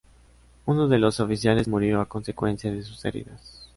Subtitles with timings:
[0.65, 3.69] Uno de los oficiales murió a consecuencia de sus heridas.